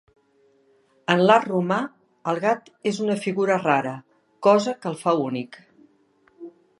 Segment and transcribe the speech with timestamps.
[1.15, 1.77] En l'art romà
[2.33, 3.91] el gat és una figura rara,
[4.47, 5.61] cosa que el fa únic.